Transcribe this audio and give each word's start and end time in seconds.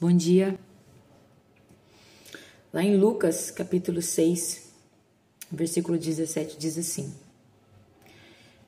Bom 0.00 0.16
dia. 0.16 0.58
Lá 2.72 2.82
em 2.82 2.96
Lucas, 2.96 3.50
capítulo 3.50 4.00
6, 4.00 4.72
versículo 5.52 5.98
17, 5.98 6.56
diz 6.58 6.78
assim: 6.78 7.12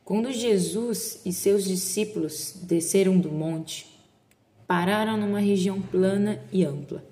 Quando 0.04 0.30
Jesus 0.30 1.22
e 1.24 1.32
seus 1.32 1.64
discípulos 1.64 2.52
desceram 2.64 3.18
do 3.18 3.30
monte, 3.30 3.98
pararam 4.66 5.16
numa 5.16 5.40
região 5.40 5.80
plana 5.80 6.38
e 6.52 6.66
ampla. 6.66 7.02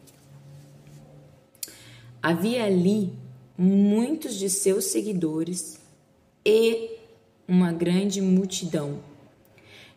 Havia 2.23 2.66
ali 2.66 3.14
muitos 3.57 4.34
de 4.34 4.50
seus 4.50 4.84
seguidores 4.84 5.80
e 6.45 6.98
uma 7.48 7.73
grande 7.73 8.21
multidão, 8.21 9.02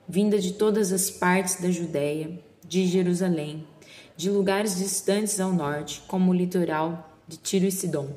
vinda 0.07 0.39
de 0.39 0.53
todas 0.53 0.93
as 0.93 1.11
partes 1.11 1.59
da 1.59 1.69
Judéia, 1.69 2.39
de 2.65 2.87
Jerusalém, 2.87 3.67
de 4.15 4.29
lugares 4.29 4.77
distantes 4.77 5.39
ao 5.39 5.51
norte, 5.51 6.03
como 6.07 6.31
o 6.31 6.33
litoral 6.33 7.17
de 7.27 7.37
Tiro 7.37 7.65
e 7.65 7.71
Sidom. 7.71 8.09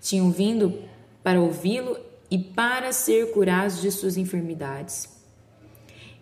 Tinham 0.00 0.30
vindo 0.30 0.82
para 1.22 1.40
ouvi-lo 1.40 1.96
e 2.30 2.38
para 2.38 2.92
ser 2.92 3.32
curados 3.32 3.80
de 3.80 3.90
suas 3.90 4.16
enfermidades. 4.16 5.08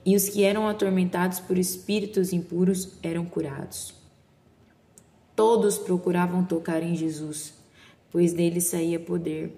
E 0.04 0.16
os 0.16 0.28
que 0.28 0.44
eram 0.44 0.68
atormentados 0.68 1.40
por 1.40 1.58
espíritos 1.58 2.32
impuros 2.32 2.96
eram 3.02 3.24
curados. 3.24 3.94
Todos 5.34 5.78
procuravam 5.78 6.44
tocar 6.44 6.82
em 6.82 6.94
Jesus, 6.94 7.54
pois 8.10 8.32
dele 8.32 8.60
saía 8.60 9.00
poder, 9.00 9.56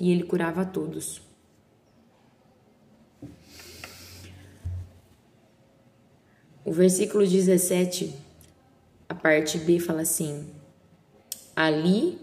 e 0.00 0.10
ele 0.10 0.24
curava 0.24 0.64
todos. 0.64 1.22
O 6.64 6.70
versículo 6.70 7.26
17, 7.26 8.14
a 9.08 9.14
parte 9.14 9.58
B 9.58 9.80
fala 9.80 10.02
assim: 10.02 10.46
Ali 11.56 12.18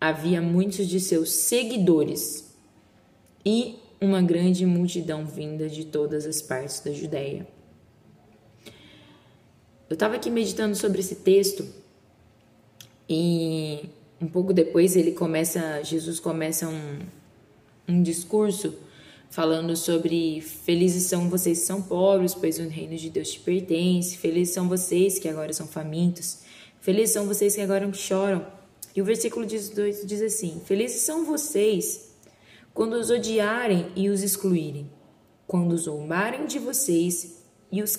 havia 0.00 0.42
muitos 0.42 0.88
de 0.88 0.98
seus 0.98 1.30
seguidores 1.30 2.52
e 3.46 3.76
uma 4.00 4.20
grande 4.20 4.66
multidão 4.66 5.24
vinda 5.24 5.68
de 5.68 5.84
todas 5.84 6.26
as 6.26 6.42
partes 6.42 6.80
da 6.80 6.90
Judéia. 6.92 7.46
Eu 9.88 9.94
estava 9.94 10.16
aqui 10.16 10.28
meditando 10.28 10.74
sobre 10.74 11.00
esse 11.00 11.16
texto 11.16 11.64
e 13.08 13.88
um 14.20 14.26
pouco 14.26 14.52
depois 14.52 14.96
ele 14.96 15.12
começa, 15.12 15.82
Jesus 15.84 16.18
começa 16.18 16.68
um, 16.68 16.98
um 17.86 18.02
discurso 18.02 18.74
falando 19.32 19.74
sobre 19.74 20.42
felizes 20.42 21.04
são 21.04 21.30
vocês 21.30 21.60
que 21.60 21.64
são 21.64 21.80
pobres, 21.80 22.34
pois 22.34 22.58
o 22.58 22.68
reino 22.68 22.94
de 22.96 23.08
Deus 23.08 23.30
te 23.30 23.40
pertence. 23.40 24.18
Felizes 24.18 24.52
são 24.52 24.68
vocês 24.68 25.18
que 25.18 25.26
agora 25.26 25.54
são 25.54 25.66
famintos. 25.66 26.40
Felizes 26.82 27.14
são 27.14 27.26
vocês 27.26 27.54
que 27.54 27.62
agora 27.62 27.90
choram. 27.94 28.46
E 28.94 29.00
o 29.00 29.04
versículo 29.06 29.46
18 29.46 30.06
diz 30.06 30.20
assim: 30.20 30.60
Felizes 30.66 31.00
são 31.00 31.24
vocês 31.24 32.14
quando 32.74 32.92
os 32.92 33.08
odiarem 33.08 33.90
e 33.96 34.10
os 34.10 34.22
excluírem, 34.22 34.90
quando 35.46 35.78
zombarem 35.78 36.44
de 36.44 36.58
vocês 36.58 37.42
e 37.70 37.82
os 37.82 37.98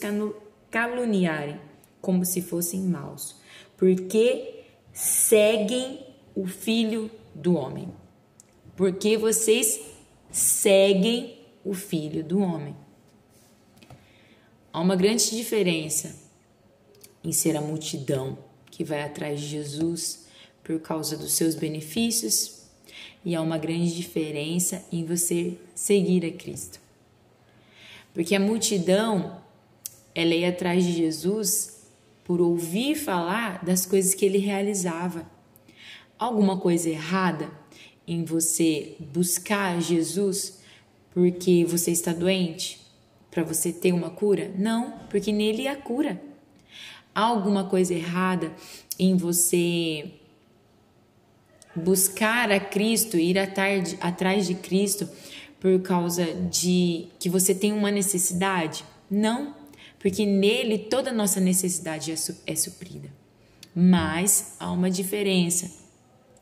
caluniarem, 0.70 1.60
como 2.00 2.24
se 2.26 2.44
fossem 2.44 2.82
maus, 2.82 3.36
porque 3.76 4.66
seguem 4.92 6.06
o 6.36 6.46
Filho 6.46 7.10
do 7.34 7.56
Homem. 7.56 7.90
Porque 8.76 9.18
vocês 9.18 9.93
seguem 10.34 11.38
o 11.64 11.76
Filho 11.76 12.24
do 12.24 12.40
Homem. 12.40 12.76
Há 14.74 14.82
uma 14.82 14.96
grande 14.96 15.30
diferença 15.30 16.16
em 17.24 17.32
ser 17.32 17.56
a 17.56 17.62
multidão 17.62 18.40
que 18.72 18.84
vai 18.84 19.04
atrás 19.04 19.40
de 19.40 19.46
Jesus 19.46 20.26
por 20.64 20.80
causa 20.80 21.16
dos 21.16 21.34
seus 21.34 21.54
benefícios, 21.54 22.64
e 23.24 23.36
há 23.36 23.42
uma 23.42 23.58
grande 23.58 23.96
diferença 23.96 24.84
em 24.92 25.06
você 25.06 25.58
seguir 25.76 26.26
a 26.26 26.32
Cristo. 26.32 26.80
Porque 28.14 28.36
a 28.36 28.40
multidão, 28.40 29.40
ela 30.16 30.34
ia 30.34 30.50
atrás 30.50 30.84
de 30.84 30.94
Jesus 30.94 31.84
por 32.24 32.42
ouvir 32.42 32.96
falar 32.96 33.64
das 33.64 33.86
coisas 33.86 34.14
que 34.14 34.26
ele 34.26 34.40
realizava. 34.40 35.30
Alguma 36.18 36.60
coisa 36.60 36.90
errada 36.90 37.52
em 38.08 38.24
você 38.24 38.96
buscar 39.00 39.82
Jesus 39.82 40.62
porque 41.14 41.64
você 41.66 41.92
está 41.92 42.12
doente, 42.12 42.82
para 43.30 43.44
você 43.44 43.72
ter 43.72 43.94
uma 43.94 44.10
cura? 44.10 44.52
Não, 44.58 45.00
porque 45.10 45.32
nele 45.32 45.68
há 45.68 45.76
cura. 45.76 46.22
Há 47.14 47.22
alguma 47.22 47.66
coisa 47.66 47.94
errada 47.94 48.52
em 48.98 49.16
você 49.16 50.12
buscar 51.76 52.52
a 52.52 52.60
Cristo, 52.60 53.18
ir 53.18 53.38
atrás 53.38 54.48
de 54.48 54.56
Cristo 54.56 55.08
por 55.60 55.80
causa 55.82 56.26
de 56.26 57.08
que 57.20 57.30
você 57.30 57.54
tem 57.54 57.72
uma 57.72 57.92
necessidade? 57.92 58.84
Não, 59.10 59.56
porque 60.00 60.26
nele 60.26 60.78
toda 60.78 61.12
nossa 61.12 61.40
necessidade 61.40 62.12
é, 62.12 62.16
é 62.48 62.56
suprida. 62.56 63.10
Mas 63.76 64.56
há 64.60 64.72
uma 64.72 64.90
diferença 64.90 65.72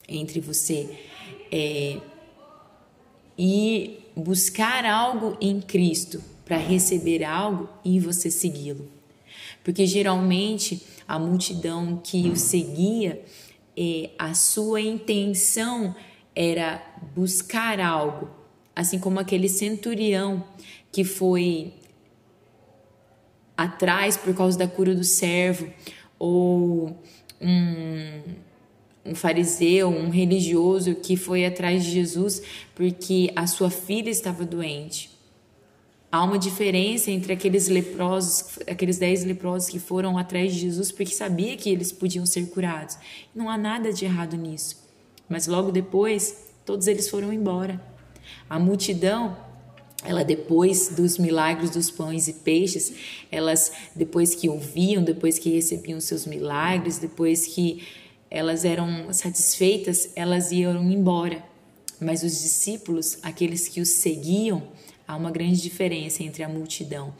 entre 0.07 0.39
você 0.39 0.89
é, 1.51 1.97
e 3.37 3.99
buscar 4.15 4.85
algo 4.85 5.37
em 5.41 5.59
Cristo 5.59 6.23
para 6.45 6.57
receber 6.57 7.23
algo 7.23 7.69
e 7.83 7.99
você 7.99 8.29
segui-lo. 8.29 8.87
Porque 9.63 9.85
geralmente 9.85 10.81
a 11.07 11.19
multidão 11.19 11.99
que 12.03 12.29
o 12.29 12.35
seguia, 12.35 13.23
é, 13.77 14.09
a 14.17 14.33
sua 14.33 14.81
intenção 14.81 15.95
era 16.35 16.81
buscar 17.15 17.79
algo, 17.79 18.29
assim 18.75 18.99
como 18.99 19.19
aquele 19.19 19.49
centurião 19.49 20.43
que 20.91 21.03
foi 21.03 21.73
atrás 23.55 24.17
por 24.17 24.35
causa 24.35 24.57
da 24.57 24.67
cura 24.67 24.95
do 24.95 25.03
servo, 25.03 25.71
ou 26.17 26.97
um 27.39 28.21
um 29.05 29.15
fariseu, 29.15 29.89
um 29.89 30.09
religioso 30.09 30.95
que 30.95 31.17
foi 31.17 31.45
atrás 31.45 31.83
de 31.83 31.91
Jesus 31.91 32.41
porque 32.75 33.31
a 33.35 33.47
sua 33.47 33.69
filha 33.69 34.09
estava 34.09 34.45
doente. 34.45 35.09
Há 36.11 36.23
uma 36.23 36.37
diferença 36.37 37.09
entre 37.09 37.31
aqueles 37.31 37.69
leprosos, 37.69 38.59
aqueles 38.67 38.97
dez 38.97 39.23
leprosos 39.23 39.69
que 39.69 39.79
foram 39.79 40.17
atrás 40.17 40.53
de 40.53 40.59
Jesus 40.59 40.91
porque 40.91 41.13
sabia 41.13 41.55
que 41.55 41.69
eles 41.69 41.91
podiam 41.91 42.25
ser 42.25 42.47
curados. 42.47 42.97
Não 43.33 43.49
há 43.49 43.57
nada 43.57 43.93
de 43.93 44.03
errado 44.05 44.35
nisso. 44.35 44.77
Mas 45.29 45.47
logo 45.47 45.71
depois, 45.71 46.49
todos 46.65 46.87
eles 46.87 47.09
foram 47.09 47.31
embora. 47.31 47.81
A 48.49 48.59
multidão, 48.59 49.37
ela 50.03 50.25
depois 50.25 50.89
dos 50.89 51.17
milagres 51.17 51.69
dos 51.69 51.89
pães 51.89 52.27
e 52.27 52.33
peixes, 52.33 52.93
elas 53.31 53.71
depois 53.95 54.35
que 54.35 54.49
ouviam, 54.49 55.01
depois 55.01 55.39
que 55.39 55.49
recebiam 55.49 56.01
seus 56.01 56.25
milagres, 56.25 56.99
depois 56.99 57.47
que 57.47 57.87
elas 58.31 58.63
eram 58.63 59.11
satisfeitas, 59.11 60.09
elas 60.15 60.53
iam 60.53 60.89
embora. 60.89 61.43
Mas 61.99 62.23
os 62.23 62.41
discípulos, 62.41 63.19
aqueles 63.21 63.67
que 63.67 63.81
os 63.81 63.89
seguiam, 63.89 64.69
há 65.05 65.17
uma 65.17 65.29
grande 65.29 65.61
diferença 65.61 66.23
entre 66.23 66.41
a 66.41 66.47
multidão 66.47 67.13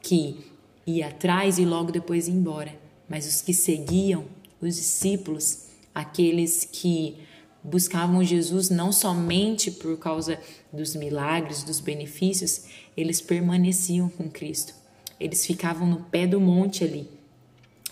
que 0.00 0.38
ia 0.86 1.08
atrás 1.08 1.58
e 1.58 1.64
logo 1.64 1.90
depois 1.90 2.28
ia 2.28 2.34
embora. 2.34 2.72
Mas 3.08 3.26
os 3.26 3.42
que 3.42 3.52
seguiam, 3.52 4.24
os 4.60 4.76
discípulos, 4.76 5.64
aqueles 5.92 6.64
que 6.70 7.16
buscavam 7.62 8.22
Jesus 8.22 8.70
não 8.70 8.92
somente 8.92 9.68
por 9.68 9.98
causa 9.98 10.38
dos 10.72 10.94
milagres, 10.94 11.64
dos 11.64 11.80
benefícios, 11.80 12.66
eles 12.96 13.20
permaneciam 13.20 14.08
com 14.08 14.30
Cristo. 14.30 14.74
Eles 15.18 15.44
ficavam 15.44 15.86
no 15.88 16.04
pé 16.04 16.24
do 16.24 16.40
monte 16.40 16.84
ali 16.84 17.21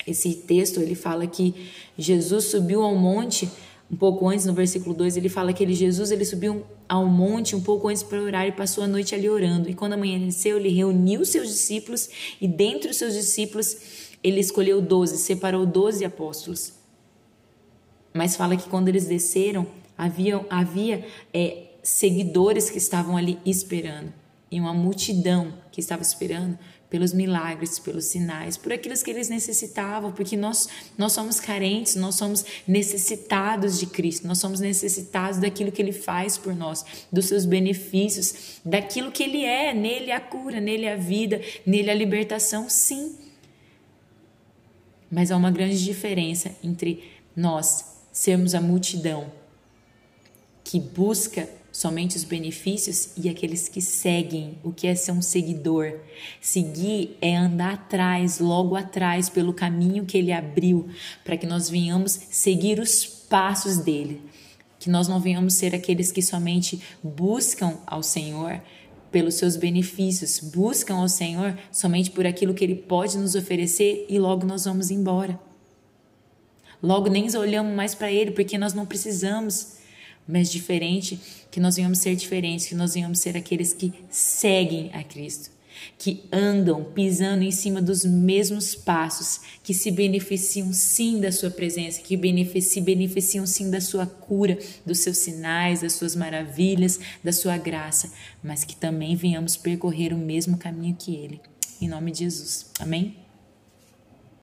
esse 0.07 0.35
texto 0.35 0.81
ele 0.81 0.95
fala 0.95 1.27
que 1.27 1.55
Jesus 1.97 2.45
subiu 2.47 2.83
ao 2.83 2.95
monte 2.95 3.49
um 3.91 3.97
pouco 3.97 4.29
antes, 4.29 4.47
no 4.47 4.53
versículo 4.53 4.95
2, 4.95 5.17
ele 5.17 5.29
fala 5.29 5.53
que 5.53 5.65
ele, 5.65 5.75
Jesus 5.75 6.13
ele 6.13 6.25
subiu 6.25 6.65
ao 6.89 7.07
monte 7.07 7.57
um 7.57 7.61
pouco 7.61 7.89
antes 7.89 8.05
para 8.05 8.23
orar 8.23 8.47
e 8.47 8.53
passou 8.53 8.85
a 8.85 8.87
noite 8.87 9.17
ali 9.17 9.29
orando. 9.29 9.69
E 9.69 9.75
quando 9.75 9.95
amanheceu, 9.95 10.59
ele 10.59 10.69
reuniu 10.69 11.25
seus 11.25 11.49
discípulos 11.49 12.09
e 12.41 12.47
dentre 12.47 12.91
os 12.91 12.97
seus 12.97 13.15
discípulos 13.15 13.77
ele 14.23 14.39
escolheu 14.39 14.81
doze, 14.81 15.19
separou 15.19 15.67
doze 15.67 16.05
apóstolos. 16.05 16.73
Mas 18.15 18.37
fala 18.37 18.57
que 18.57 18.69
quando 18.69 18.89
eles 18.89 19.07
desceram, 19.07 19.67
havia, 19.99 20.47
havia 20.49 21.05
é, 21.35 21.71
seguidores 21.83 22.71
que 22.71 22.79
estavam 22.79 23.17
ali 23.17 23.39
esperando 23.45 24.20
e 24.51 24.61
uma 24.61 24.75
multidão 24.75 25.53
que 25.71 25.81
estava 25.81 26.03
esperando 26.03 26.59
pelos 26.91 27.13
milagres, 27.13 27.79
pelos 27.79 28.07
sinais, 28.07 28.57
por 28.57 28.73
aquilo 28.73 28.97
que 28.97 29.11
eles 29.11 29.29
necessitavam, 29.29 30.11
porque 30.11 30.37
nós, 30.37 30.69
nós 30.99 31.13
somos 31.13 31.39
carentes, 31.39 31.95
nós 31.95 32.17
somos 32.17 32.45
necessitados 32.67 33.79
de 33.79 33.87
Cristo, 33.87 34.27
nós 34.27 34.39
somos 34.39 34.59
necessitados 34.59 35.39
daquilo 35.39 35.71
que 35.71 35.81
Ele 35.81 35.93
faz 35.93 36.37
por 36.37 36.53
nós, 36.53 36.85
dos 37.13 37.27
seus 37.27 37.45
benefícios, 37.45 38.61
daquilo 38.65 39.13
que 39.13 39.23
Ele 39.23 39.45
é, 39.45 39.73
nele 39.73 40.11
a 40.11 40.21
cura, 40.21 40.61
nele 40.61 40.89
a 40.89 40.97
vida, 40.97 41.41
nele 41.65 41.91
a 41.93 41.95
libertação, 41.95 42.69
sim. 42.69 43.17
Mas 45.09 45.31
há 45.31 45.37
uma 45.37 45.53
grande 45.53 45.83
diferença 45.85 46.57
entre 46.63 47.05
nós 47.37 47.85
sermos 48.13 48.53
a 48.53 48.61
multidão 48.61 49.33
que 50.65 50.81
busca 50.81 51.49
somente 51.81 52.15
os 52.15 52.25
benefícios 52.25 53.09
e 53.17 53.27
aqueles 53.27 53.67
que 53.67 53.81
seguem. 53.81 54.59
O 54.63 54.71
que 54.71 54.87
é 54.87 54.95
ser 54.95 55.13
um 55.13 55.23
seguidor? 55.23 55.95
Seguir 56.39 57.17
é 57.23 57.35
andar 57.35 57.73
atrás, 57.73 58.39
logo 58.39 58.77
atrás, 58.77 59.31
pelo 59.31 59.55
caminho 59.55 60.05
que 60.05 60.19
ele 60.19 60.31
abriu, 60.31 60.91
para 61.25 61.39
que 61.39 61.47
nós 61.47 61.71
venhamos 61.71 62.13
seguir 62.13 62.79
os 62.79 63.07
passos 63.07 63.79
dele. 63.79 64.21
Que 64.79 64.91
nós 64.91 65.09
não 65.09 65.19
venhamos 65.19 65.55
ser 65.55 65.75
aqueles 65.75 66.13
que 66.13 66.21
somente 66.21 66.83
buscam 67.03 67.79
ao 67.87 68.03
Senhor 68.03 68.61
pelos 69.11 69.37
seus 69.37 69.57
benefícios, 69.57 70.39
buscam 70.39 70.97
ao 70.97 71.09
Senhor 71.09 71.59
somente 71.73 72.11
por 72.11 72.27
aquilo 72.27 72.53
que 72.53 72.63
ele 72.63 72.75
pode 72.75 73.17
nos 73.17 73.35
oferecer 73.35 74.05
e 74.07 74.19
logo 74.19 74.45
nós 74.45 74.67
vamos 74.67 74.91
embora. 74.91 75.41
Logo 76.83 77.09
nem 77.09 77.35
olhamos 77.35 77.75
mais 77.75 77.95
para 77.95 78.13
ele 78.13 78.33
porque 78.33 78.59
nós 78.59 78.75
não 78.75 78.85
precisamos 78.85 79.80
mas 80.31 80.51
diferente, 80.51 81.19
que 81.51 81.61
nós 81.61 81.77
venhamos 81.77 81.99
ser 81.99 82.15
diferentes, 82.15 82.67
que 82.67 82.75
nós 82.75 82.95
venhamos 82.95 83.19
ser 83.19 83.37
aqueles 83.37 83.73
que 83.73 83.93
seguem 84.09 84.91
a 84.93 85.03
Cristo, 85.03 85.51
que 85.99 86.25
andam 86.33 86.85
pisando 86.85 87.43
em 87.43 87.51
cima 87.51 87.81
dos 87.81 88.05
mesmos 88.05 88.75
passos, 88.75 89.41
que 89.63 89.73
se 89.73 89.91
beneficiam 89.91 90.73
sim 90.73 91.21
da 91.21 91.33
sua 91.33 91.51
presença, 91.51 92.01
que 92.01 92.17
se 92.61 92.81
beneficiam 92.81 93.47
sim 93.47 93.71
da 93.71 93.81
sua 93.81 94.07
cura, 94.07 94.59
dos 94.85 94.99
seus 95.01 95.19
sinais, 95.19 95.81
das 95.81 95.95
suas 95.95 96.15
maravilhas, 96.15 97.01
da 97.25 97.33
sua 97.33 97.57
graça, 97.57 98.13
mas 98.43 98.65
que 98.65 98.77
também 98.77 99.17
venhamos 99.17 99.57
percorrer 99.57 100.13
o 100.13 100.19
mesmo 100.19 100.57
caminho 100.57 100.97
que 100.99 101.15
ele. 101.15 101.41
Em 101.81 101.89
nome 101.89 102.13
de 102.13 102.21
Jesus. 102.21 102.67
Amém? 102.79 103.30